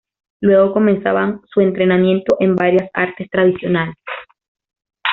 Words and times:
Luego 0.41 0.73
comenzaban 0.73 1.41
su 1.45 1.61
entrenamiento 1.61 2.35
en 2.39 2.55
varias 2.55 2.89
artes 2.91 3.29
tradicionales. 3.29 3.95